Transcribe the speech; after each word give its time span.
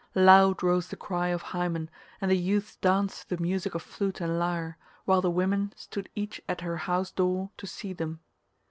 Loud 0.15 0.63
rose 0.63 0.87
the 0.87 0.95
cry 0.95 1.27
of 1.27 1.43
Hymen, 1.53 1.87
and 2.19 2.31
the 2.31 2.35
youths 2.35 2.75
danced 2.77 3.29
to 3.29 3.35
the 3.35 3.41
music 3.43 3.75
of 3.75 3.83
flute 3.83 4.19
and 4.19 4.39
lyre, 4.39 4.75
while 5.05 5.21
the 5.21 5.29
women 5.29 5.73
stood 5.75 6.09
each 6.15 6.41
at 6.49 6.61
her 6.61 6.77
house 6.77 7.11
door 7.11 7.51
to 7.57 7.67
see 7.67 7.93
them. 7.93 8.19